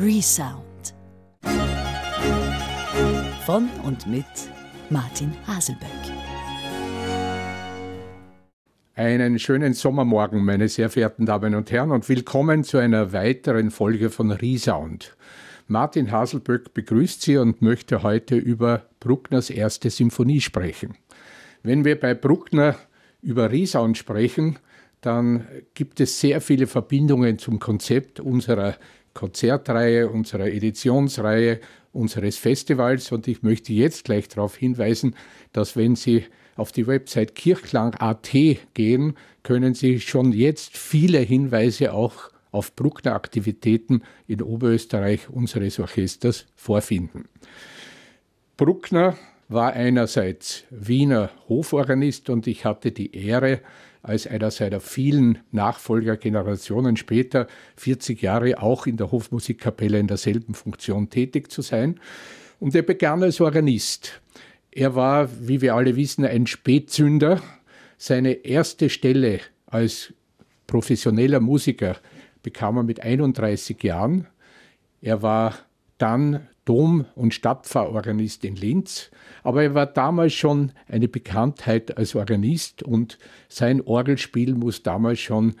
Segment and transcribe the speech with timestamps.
[0.00, 0.94] Resound.
[3.44, 4.24] Von und mit
[4.90, 5.88] Martin Haselböck.
[8.94, 14.10] Einen schönen Sommermorgen, meine sehr verehrten Damen und Herren, und willkommen zu einer weiteren Folge
[14.10, 15.16] von Resound.
[15.66, 20.94] Martin Haselböck begrüßt Sie und möchte heute über Bruckners erste Symphonie sprechen.
[21.64, 22.76] Wenn wir bei Bruckner
[23.20, 24.60] über Resound sprechen,
[25.00, 28.76] dann gibt es sehr viele Verbindungen zum Konzept unserer
[29.18, 31.58] Konzertreihe, unserer Editionsreihe,
[31.92, 33.10] unseres Festivals.
[33.10, 35.16] Und ich möchte jetzt gleich darauf hinweisen,
[35.52, 36.24] dass wenn Sie
[36.54, 38.30] auf die Website kirchklang.at
[38.74, 46.46] gehen, können Sie schon jetzt viele Hinweise auch auf Bruckner Aktivitäten in Oberösterreich unseres Orchesters
[46.54, 47.24] vorfinden.
[48.56, 49.16] Bruckner
[49.48, 53.62] war einerseits Wiener Hoforganist und ich hatte die Ehre,
[54.02, 61.10] als einer seiner vielen Nachfolgergenerationen später 40 Jahre auch in der Hofmusikkapelle in derselben Funktion
[61.10, 62.00] tätig zu sein.
[62.60, 64.20] Und er begann als Organist.
[64.70, 67.40] Er war, wie wir alle wissen, ein Spätzünder.
[67.96, 70.12] Seine erste Stelle als
[70.66, 71.96] professioneller Musiker
[72.42, 74.26] bekam er mit 31 Jahren.
[75.00, 75.54] Er war
[75.98, 79.10] dann Dom- und Stadtpfarrorganist in Linz,
[79.42, 85.54] aber er war damals schon eine Bekanntheit als Organist und sein Orgelspiel muss damals schon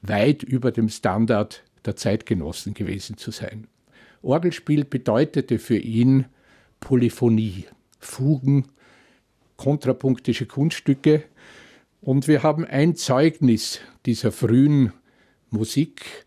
[0.00, 3.66] weit über dem Standard der Zeitgenossen gewesen zu sein.
[4.22, 6.24] Orgelspiel bedeutete für ihn
[6.80, 7.66] Polyphonie,
[7.98, 8.68] Fugen,
[9.58, 11.22] kontrapunktische Kunststücke
[12.00, 14.94] und wir haben ein Zeugnis dieser frühen
[15.50, 16.24] Musik,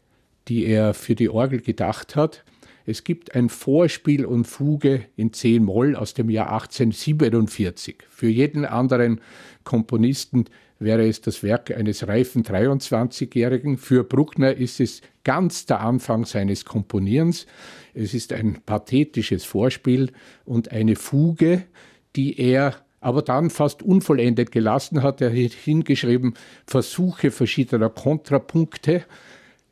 [0.47, 2.43] die er für die Orgel gedacht hat.
[2.89, 7.97] Es gibt ein Vorspiel und Fuge in C-Moll aus dem Jahr 1847.
[8.09, 9.21] Für jeden anderen
[9.63, 10.45] Komponisten
[10.79, 13.77] wäre es das Werk eines reifen 23-Jährigen.
[13.77, 17.45] Für Bruckner ist es ganz der Anfang seines Komponierens.
[17.93, 20.11] Es ist ein pathetisches Vorspiel
[20.43, 21.65] und eine Fuge,
[22.15, 25.21] die er aber dann fast unvollendet gelassen hat.
[25.21, 26.33] Er hat hingeschrieben
[26.65, 29.05] Versuche verschiedener Kontrapunkte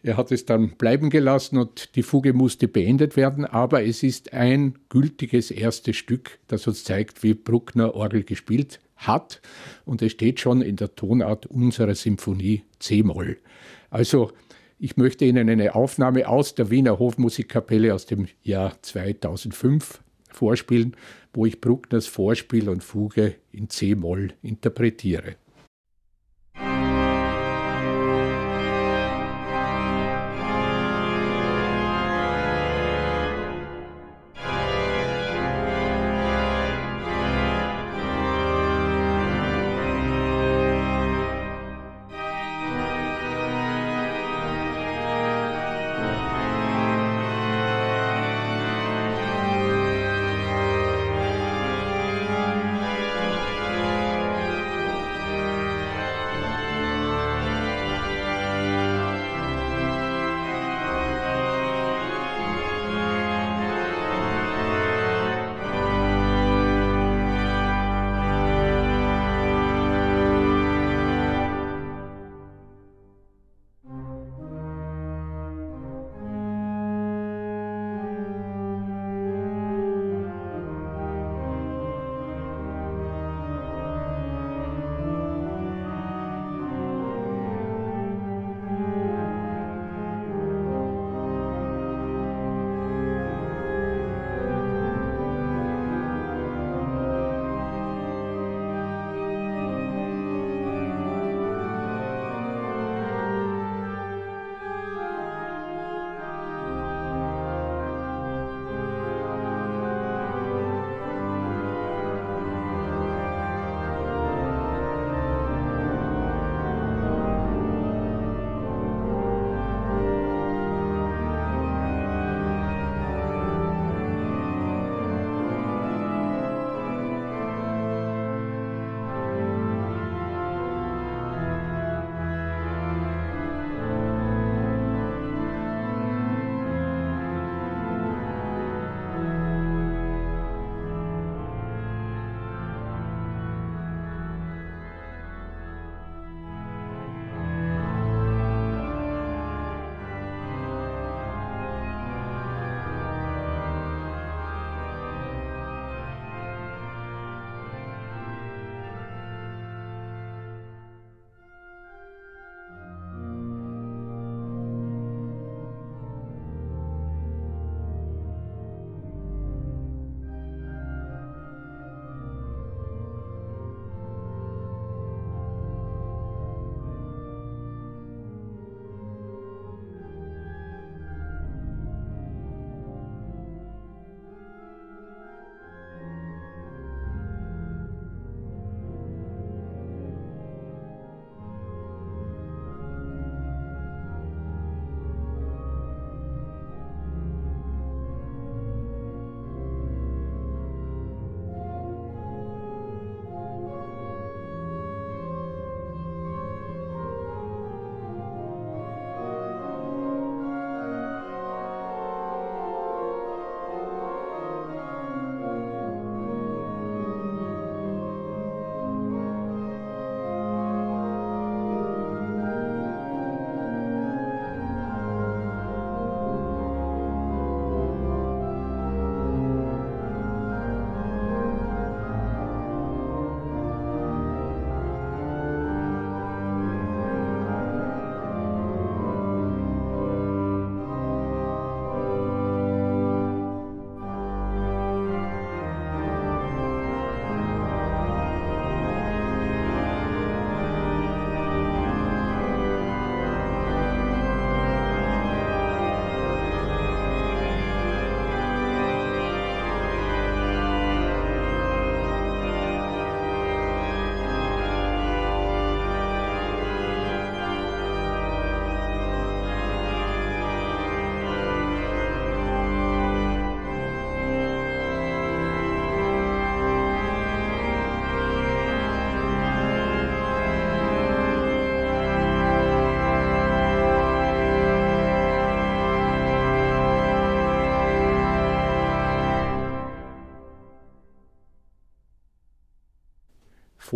[0.04, 4.34] er hat es dann bleiben gelassen und die Fuge musste beendet werden, aber es ist
[4.34, 9.42] ein gültiges erstes Stück, das uns zeigt, wie Bruckner Orgel gespielt hat
[9.86, 13.38] und es steht schon in der Tonart unserer Symphonie C-Moll.
[13.90, 14.32] Also
[14.80, 20.96] ich möchte Ihnen eine Aufnahme aus der Wiener Hofmusikkapelle aus dem Jahr 2005 vorspielen,
[21.34, 25.36] wo ich Bruckners Vorspiel und Fuge in C-Moll interpretiere.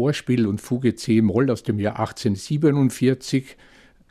[0.01, 3.56] Vorspiel und Fuge C-Moll aus dem Jahr 1847,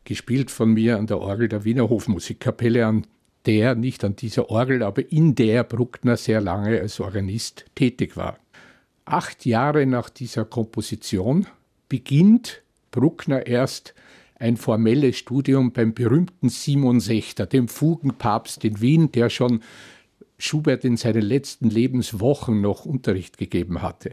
[0.04, 3.08] gespielt von mir an der Orgel der Wiener Hofmusikkapelle, an
[3.44, 8.38] der, nicht an dieser Orgel, aber in der Bruckner sehr lange als Organist tätig war.
[9.04, 11.48] Acht Jahre nach dieser Komposition
[11.88, 13.92] beginnt Bruckner erst
[14.36, 19.60] ein formelles Studium beim berühmten Simon Sechter, dem Fugenpapst in Wien, der schon
[20.38, 24.12] Schubert in seinen letzten Lebenswochen noch Unterricht gegeben hatte.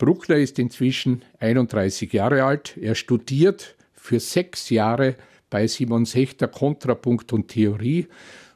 [0.00, 2.76] Bruckner ist inzwischen 31 Jahre alt.
[2.78, 5.14] Er studiert für sechs Jahre
[5.50, 8.06] bei Simon Sechter Kontrapunkt und Theorie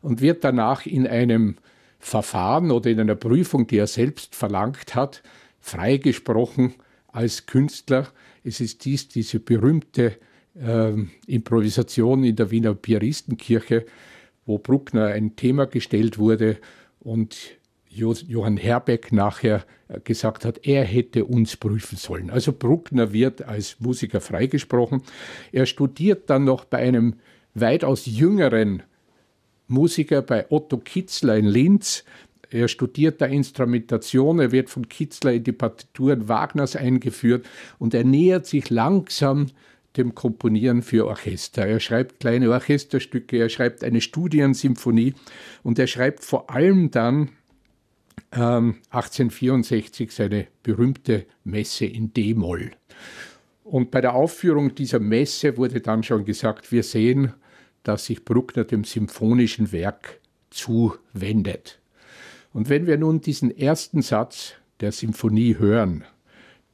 [0.01, 1.57] und wird danach in einem
[1.99, 5.23] Verfahren oder in einer Prüfung, die er selbst verlangt hat,
[5.61, 6.75] freigesprochen
[7.09, 8.09] als Künstler.
[8.43, 10.17] Es ist dies diese berühmte
[10.55, 10.93] äh,
[11.27, 13.85] Improvisation in der Wiener Piaristenkirche,
[14.47, 16.57] wo Bruckner ein Thema gestellt wurde
[17.01, 17.37] und
[17.95, 22.31] Johann Herbeck nachher äh, gesagt hat, er hätte uns prüfen sollen.
[22.31, 25.03] Also Bruckner wird als Musiker freigesprochen.
[25.53, 27.15] Er studiert dann noch bei einem
[27.55, 28.83] weitaus jüngeren
[29.69, 32.05] Musiker, bei Otto Kitzler in Linz.
[32.51, 37.47] Er studiert da Instrumentation, er wird von Kitzler in die Partituren Wagners eingeführt
[37.79, 39.47] und er nähert sich langsam
[39.97, 41.67] dem Komponieren für Orchester.
[41.67, 45.15] Er schreibt kleine Orchesterstücke, er schreibt eine Studiensymphonie
[45.63, 47.31] und er schreibt vor allem dann
[48.35, 52.73] ähm, 1864 seine berühmte Messe in D-Moll.
[53.63, 57.33] Und bei der Aufführung dieser Messe wurde dann schon gesagt, wir sehen,
[57.83, 61.81] dass sich Bruckner dem symphonischen Werk zuwendet.
[62.53, 66.05] Und wenn wir nun diesen ersten Satz der Symphonie hören,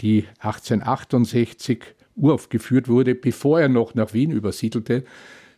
[0.01, 5.05] die 1868 uraufgeführt wurde, bevor er noch nach Wien übersiedelte,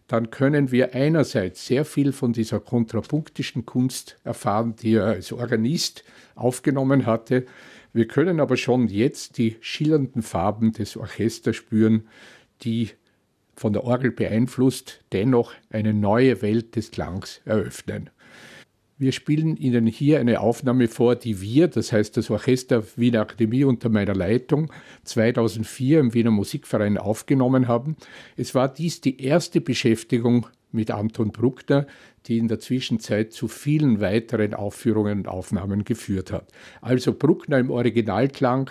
[0.09, 6.05] dann können wir einerseits sehr viel von dieser kontrapunktischen Kunst erfahren, die er als Organist
[6.35, 7.47] aufgenommen hatte.
[7.93, 12.09] Wir können aber schon jetzt die schillernden Farben des Orchesters spüren,
[12.63, 12.91] die
[13.55, 18.11] von der Orgel beeinflusst, dennoch eine neue Welt des Klangs eröffnen.
[19.03, 23.65] Wir spielen Ihnen hier eine Aufnahme vor, die wir, das heißt das Orchester Wiener Akademie
[23.65, 27.97] unter meiner Leitung, 2004 im Wiener Musikverein aufgenommen haben.
[28.37, 31.89] Es war dies die erste Beschäftigung mit Anton Bruckner,
[32.27, 36.53] die in der Zwischenzeit zu vielen weiteren Aufführungen und Aufnahmen geführt hat.
[36.81, 38.71] Also Bruckner im Originalklang,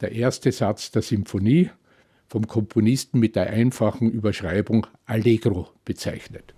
[0.00, 1.68] der erste Satz der Symphonie,
[2.28, 6.54] vom Komponisten mit der einfachen Überschreibung Allegro bezeichnet.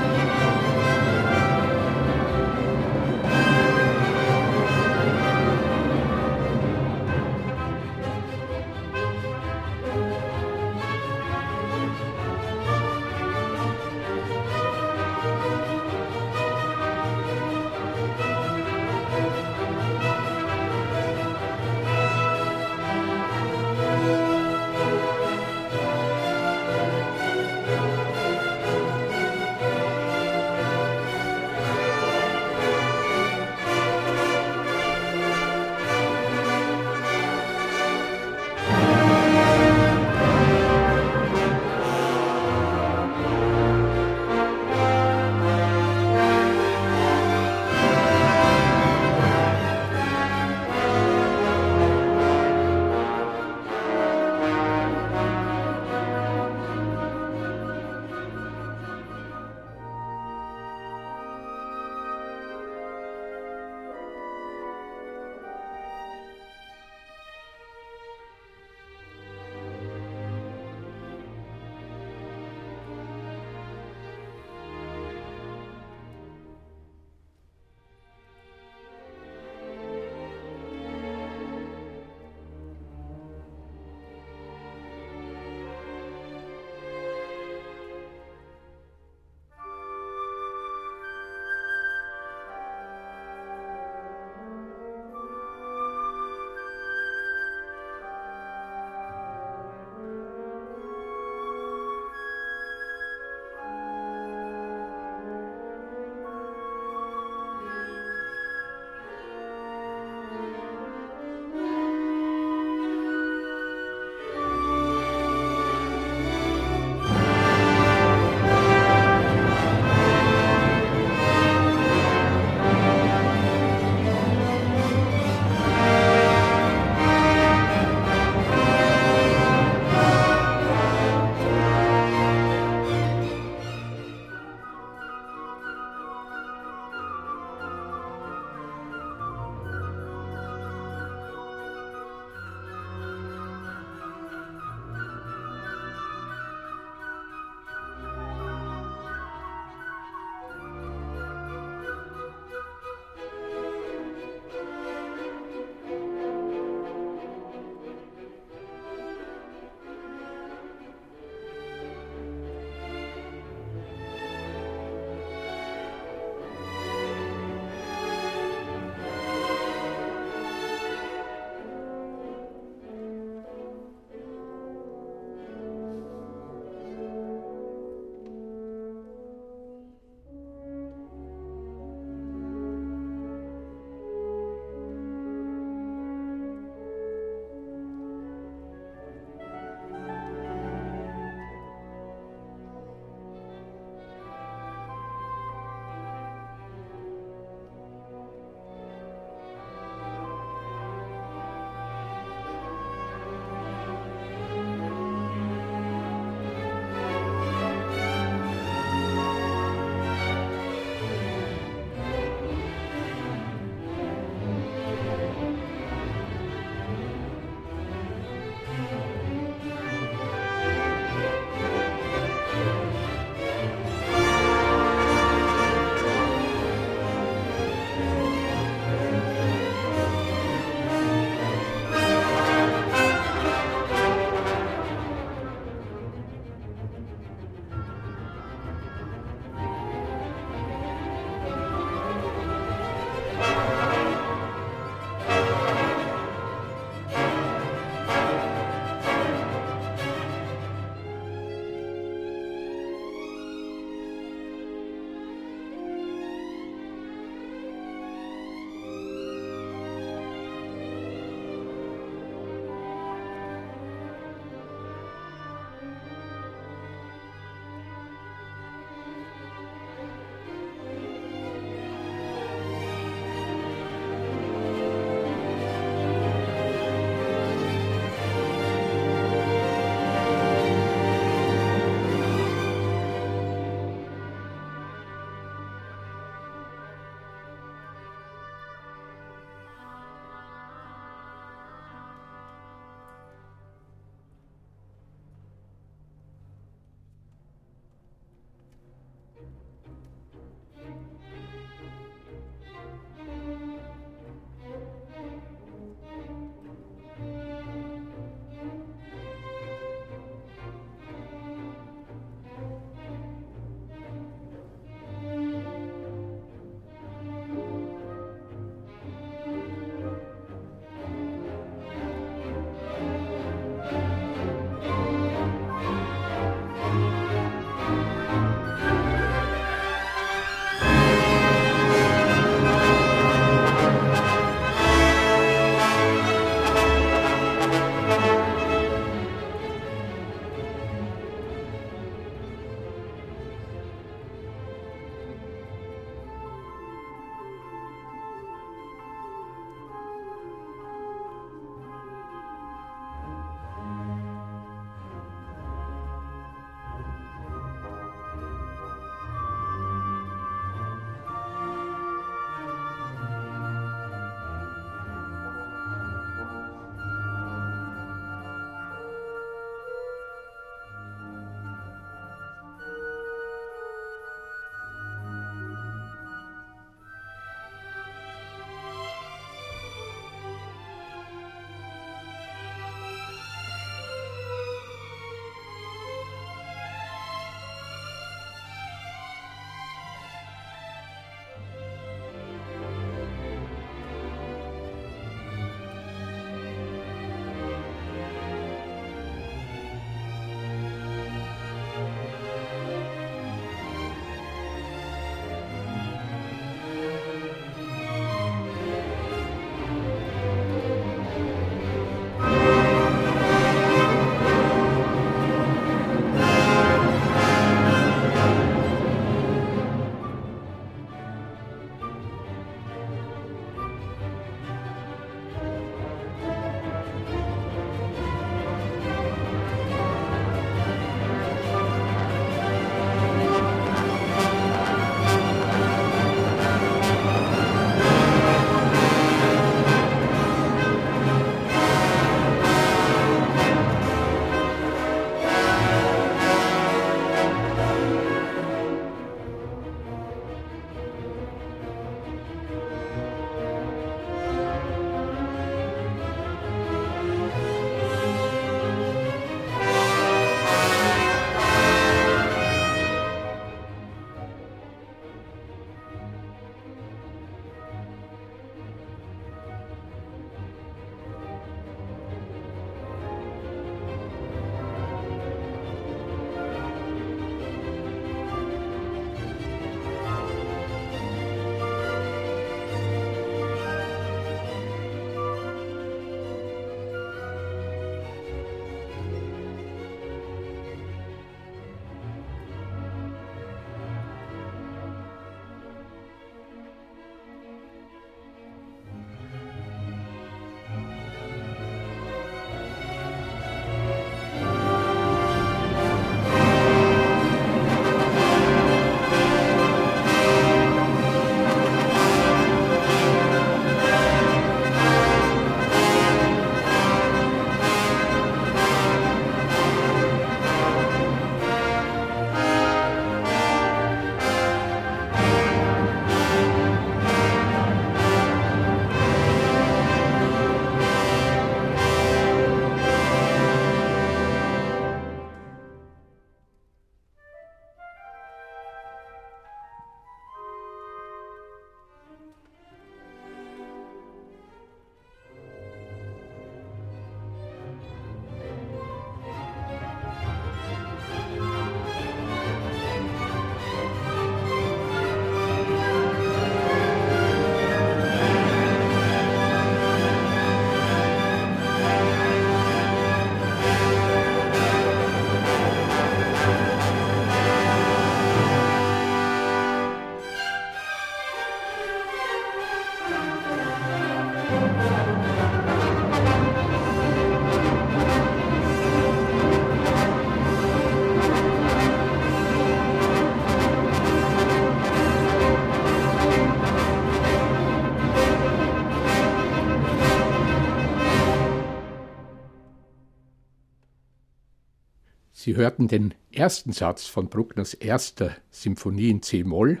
[595.66, 600.00] Sie hörten den ersten Satz von Bruckners erster Symphonie in C-Moll,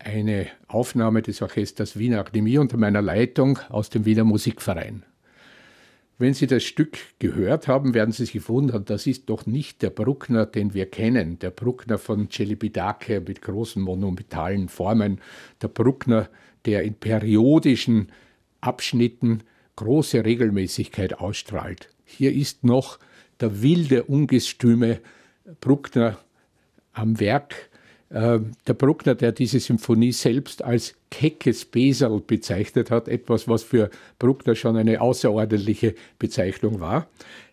[0.00, 5.04] eine Aufnahme des Orchesters Wiener Akademie unter meiner Leitung aus dem Wiener Musikverein.
[6.18, 9.90] Wenn Sie das Stück gehört haben, werden Sie sich wundern, das ist doch nicht der
[9.90, 15.20] Bruckner, den wir kennen, der Bruckner von Celibidache mit großen monumentalen Formen,
[15.62, 16.28] der Bruckner,
[16.64, 18.10] der in periodischen
[18.60, 19.44] Abschnitten
[19.76, 21.90] große Regelmäßigkeit ausstrahlt.
[22.04, 22.98] Hier ist noch
[23.40, 25.00] der wilde, ungestüme
[25.60, 26.18] Bruckner
[26.92, 27.70] am Werk.
[28.10, 33.90] Äh, der Bruckner, der diese Symphonie selbst als keckes Beserl bezeichnet hat, etwas, was für
[34.18, 37.08] Bruckner schon eine außerordentliche Bezeichnung war.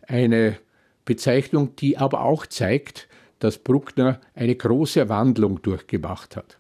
[0.08, 0.58] Eine
[1.06, 3.08] Bezeichnung, die aber auch zeigt,
[3.40, 6.58] dass Bruckner eine große Wandlung durchgemacht hat.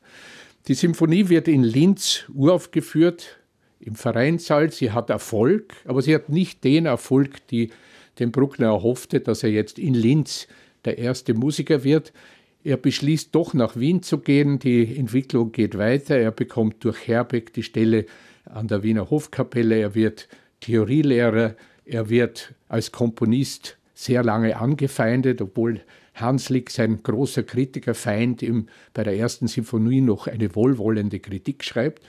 [0.67, 3.37] Die Symphonie wird in Linz uraufgeführt,
[3.79, 4.71] im Vereinssaal.
[4.71, 7.71] Sie hat Erfolg, aber sie hat nicht den Erfolg, die
[8.21, 10.47] den Bruckner erhoffte, dass er jetzt in Linz
[10.85, 12.13] der erste Musiker wird.
[12.63, 14.59] Er beschließt doch nach Wien zu gehen.
[14.59, 16.15] Die Entwicklung geht weiter.
[16.17, 18.05] Er bekommt durch Herbeck die Stelle
[18.45, 19.75] an der Wiener Hofkapelle.
[19.75, 20.27] Er wird
[20.59, 21.55] Theorielehrer.
[21.85, 25.81] Er wird als Komponist sehr lange angefeindet, obwohl
[26.13, 32.03] Hanslick, sein großer Kritikerfeind, ihm bei der ersten Sinfonie noch eine wohlwollende Kritik schreibt.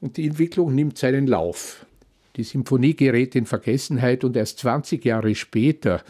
[0.00, 1.86] Und die Entwicklung nimmt seinen Lauf.
[2.36, 6.02] Die Symphonie gerät in Vergessenheit und erst 20 Jahre später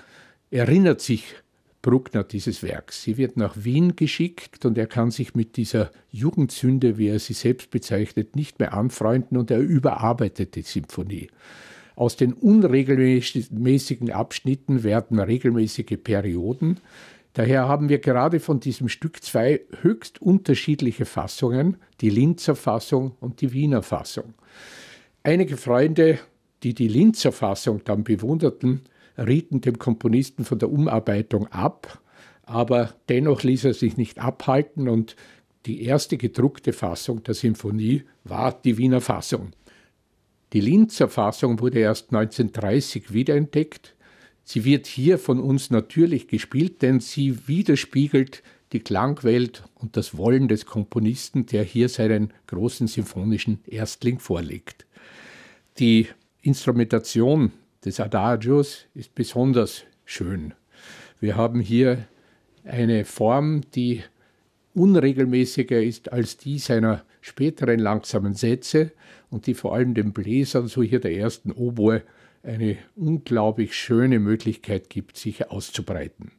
[0.51, 1.25] erinnert sich
[1.83, 3.03] Bruckner dieses Werks.
[3.03, 7.33] Sie wird nach Wien geschickt und er kann sich mit dieser Jugendsünde, wie er sie
[7.33, 11.29] selbst bezeichnet, nicht mehr anfreunden und er überarbeitet die Symphonie.
[11.97, 16.79] Aus den unregelmäßigen Abschnitten werden regelmäßige Perioden.
[17.35, 23.41] Daher haben wir gerade von diesem Stück zwei höchst unterschiedliche Fassungen, die Linzer Fassung und
[23.41, 24.35] die Wiener Fassung.
[25.25, 26.19] Einige Freunde,
[26.65, 28.81] die die Linzer Fassung dann bewunderten,
[29.17, 32.03] rieten dem Komponisten von der Umarbeitung ab,
[32.43, 35.15] aber dennoch ließ er sich nicht abhalten und
[35.65, 39.53] die erste gedruckte Fassung der Sinfonie war die Wiener Fassung.
[40.53, 43.95] Die Linzer Fassung wurde erst 1930 wiederentdeckt.
[44.43, 50.49] Sie wird hier von uns natürlich gespielt, denn sie widerspiegelt die Klangwelt und das Wollen
[50.49, 54.85] des Komponisten, der hier seinen großen symphonischen Erstling vorlegt.
[55.79, 56.09] Die
[56.43, 57.51] Instrumentation
[57.83, 60.53] des Adagios ist besonders schön.
[61.19, 62.07] Wir haben hier
[62.65, 64.03] eine Form, die
[64.75, 68.93] unregelmäßiger ist als die seiner späteren langsamen Sätze
[69.31, 72.03] und die vor allem den Bläsern, so hier der ersten Oboe,
[72.43, 76.33] eine unglaublich schöne Möglichkeit gibt, sich auszubreiten.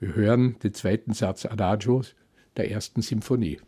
[0.00, 2.16] Wir hören den zweiten Satz Adagios
[2.56, 3.60] der ersten Symphonie.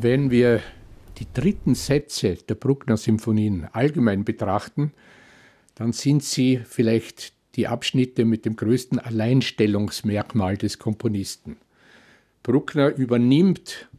[0.00, 0.62] Wenn wir
[1.18, 4.92] die dritten Sätze der Bruckner Symphonien allgemein betrachten,
[5.74, 11.58] dann sind sie vielleicht die Abschnitte mit dem größten Alleinstellungsmerkmal des Komponisten.
[12.42, 13.90] Bruckner übernimmt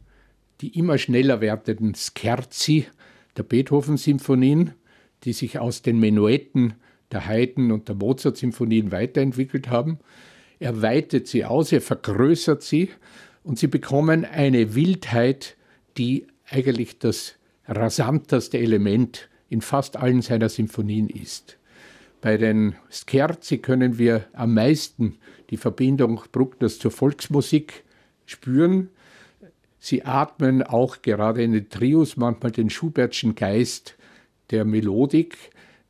[0.62, 2.86] die immer schneller werdenden Scherzi
[3.36, 4.72] der Beethoven-Symphonien,
[5.22, 6.74] die sich aus den Menuetten
[7.12, 10.00] der Haydn- und der Mozart-Symphonien weiterentwickelt haben.
[10.58, 12.90] Er weitet sie aus, er vergrößert sie
[13.44, 15.56] und sie bekommen eine Wildheit,
[15.96, 17.34] die eigentlich das
[17.66, 21.58] rasanteste Element in fast allen seiner Symphonien ist.
[22.20, 25.18] Bei den Scherzi können wir am meisten
[25.50, 27.84] die Verbindung Bruckners zur Volksmusik
[28.26, 28.88] spüren.
[29.78, 33.96] Sie atmen auch gerade in den Trios manchmal den Schubertschen Geist
[34.50, 35.36] der Melodik.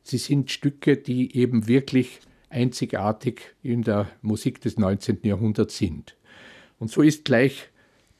[0.03, 5.19] Sie sind Stücke, die eben wirklich einzigartig in der Musik des 19.
[5.23, 6.15] Jahrhunderts sind.
[6.79, 7.69] Und so ist gleich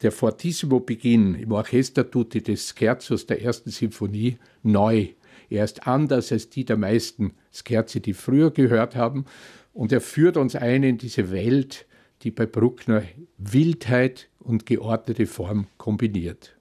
[0.06, 5.08] der Fortissimo-Beginn im Orchestertutti des Scherzos der ersten Sinfonie neu.
[5.50, 9.26] Er ist anders als die der meisten Scherzi, die früher gehört haben.
[9.74, 11.88] Und er führt uns ein in diese Welt,
[12.22, 13.02] die bei Bruckner
[13.40, 16.56] Wildheit und geordnete Form kombiniert.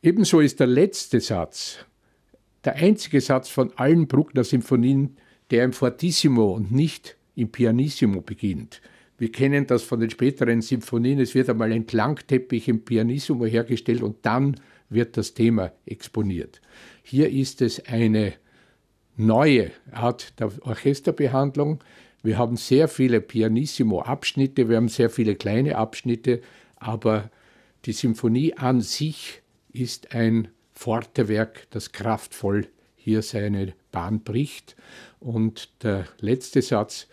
[0.00, 1.78] Ebenso ist der letzte Satz
[2.64, 5.16] der einzige Satz von allen Bruckner Symphonien,
[5.50, 8.80] der im Fortissimo und nicht im Pianissimo beginnt.
[9.20, 11.20] Wir kennen das von den späteren Symphonien.
[11.20, 14.58] Es wird einmal ein Klangteppich im Pianissimo hergestellt und dann
[14.88, 16.62] wird das Thema exponiert.
[17.02, 18.32] Hier ist es eine
[19.18, 21.84] neue Art der Orchesterbehandlung.
[22.22, 26.40] Wir haben sehr viele Pianissimo-Abschnitte, wir haben sehr viele kleine Abschnitte,
[26.76, 27.30] aber
[27.84, 34.76] die Symphonie an sich ist ein Fortewerk, das kraftvoll hier seine Bahn bricht.
[35.18, 37.06] Und der letzte Satz,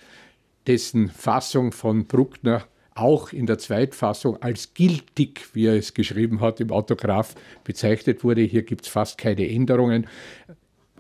[0.68, 6.60] dessen Fassung von Bruckner auch in der Zweitfassung als giltig, wie er es geschrieben hat,
[6.60, 8.42] im Autograph bezeichnet wurde.
[8.42, 10.08] Hier gibt es fast keine Änderungen.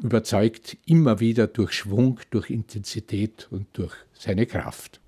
[0.01, 5.01] Überzeugt immer wieder durch Schwung, durch Intensität und durch seine Kraft.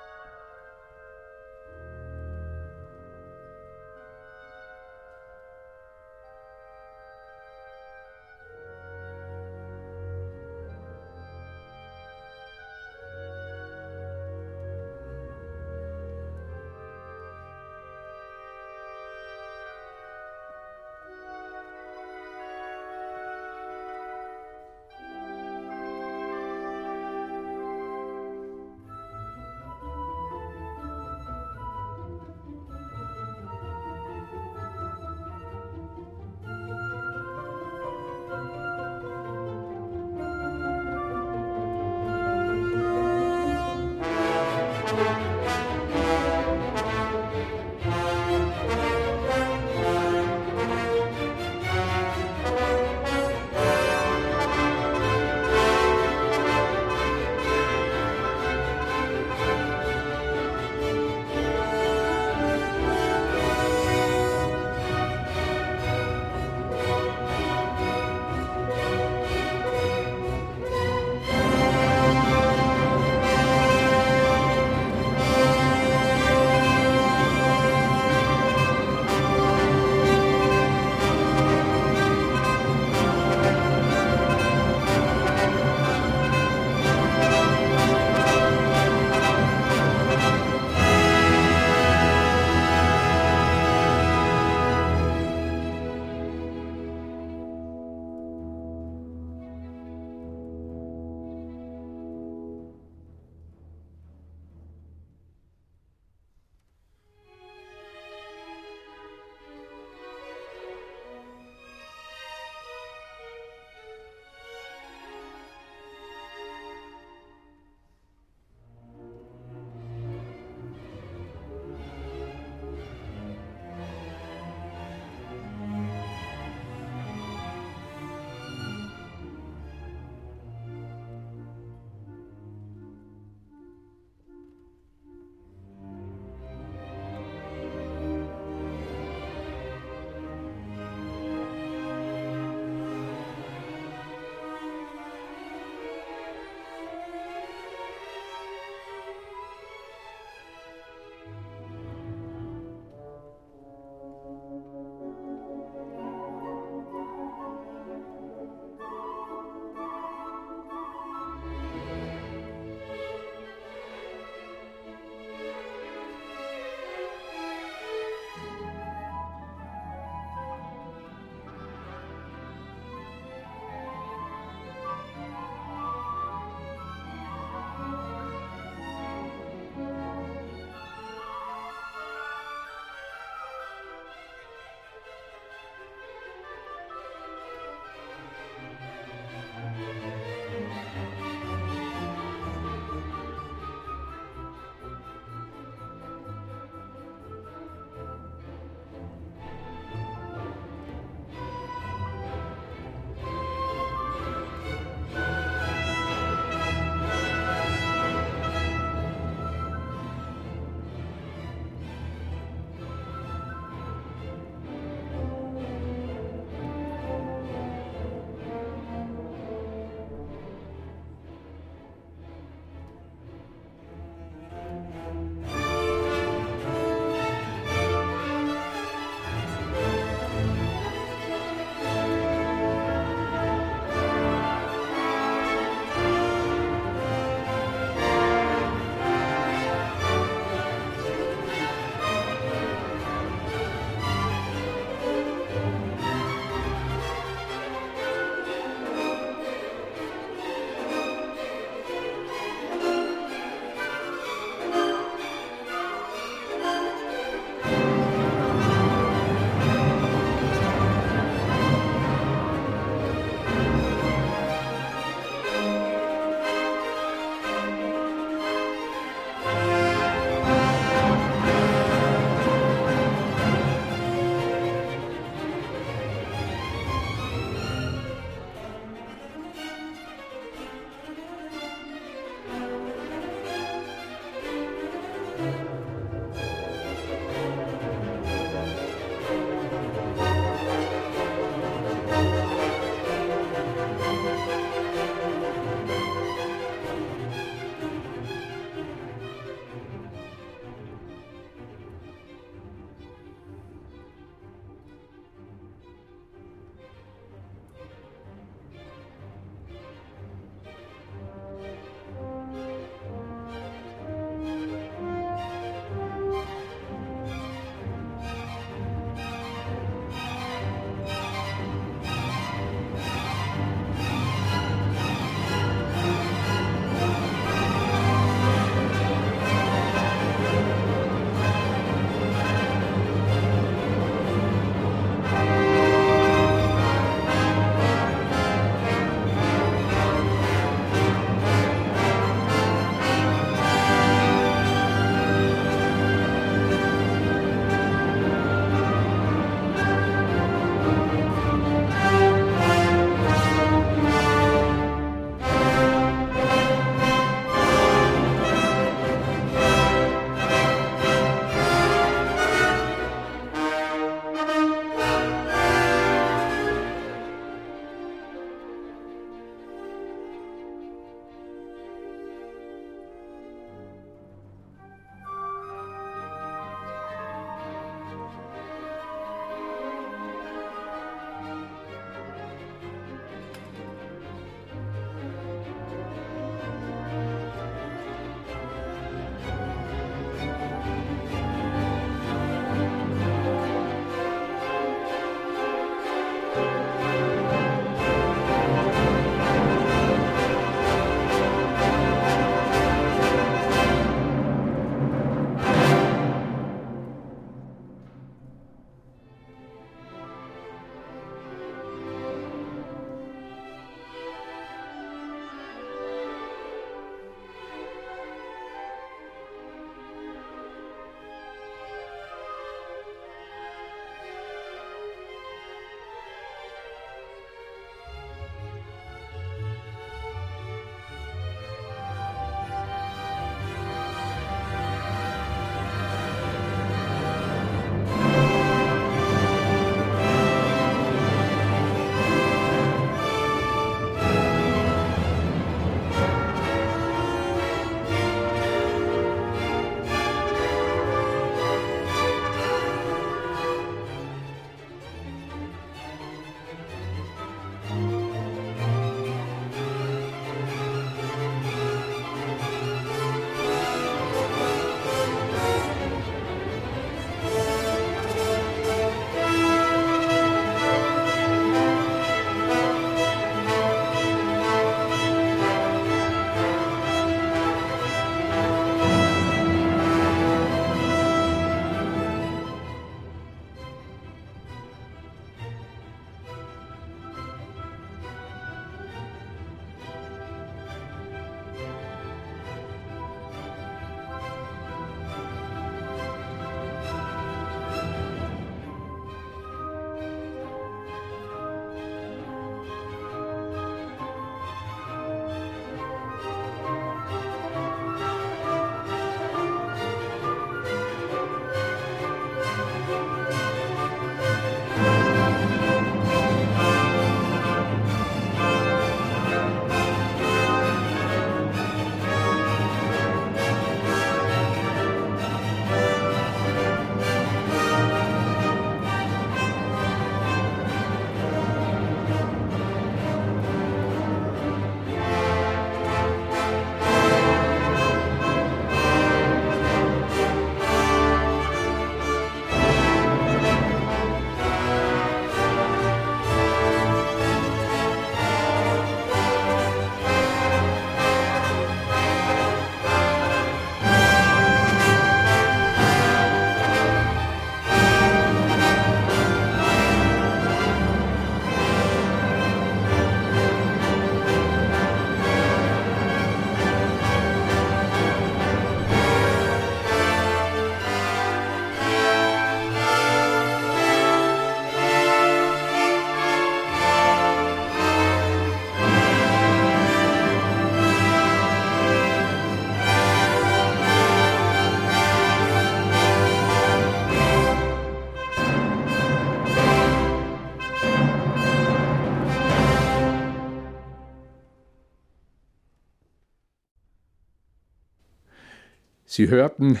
[599.36, 600.00] Sie hörten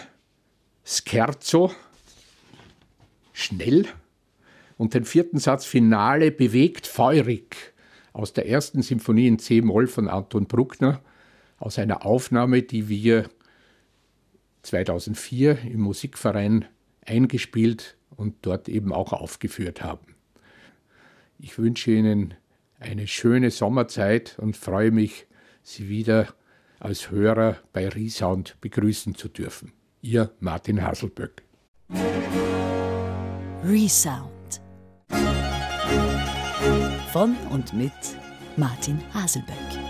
[0.82, 1.70] Scherzo,
[3.34, 3.84] schnell,
[4.78, 7.74] und den vierten Satz Finale bewegt, feurig,
[8.14, 11.02] aus der ersten Symphonie in C-Moll von Anton Bruckner,
[11.58, 13.28] aus einer Aufnahme, die wir
[14.62, 16.64] 2004 im Musikverein
[17.04, 20.14] eingespielt und dort eben auch aufgeführt haben.
[21.38, 22.32] Ich wünsche Ihnen
[22.80, 25.26] eine schöne Sommerzeit und freue mich,
[25.62, 26.34] Sie wieder
[26.78, 29.72] als Hörer bei Resound begrüßen zu dürfen.
[30.00, 31.42] Ihr Martin Haselböck.
[33.64, 34.60] Resound.
[37.12, 37.92] Von und mit
[38.56, 39.85] Martin Haselböck.